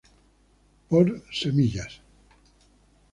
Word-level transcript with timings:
Por 0.89 1.07
semillas. 1.39 1.91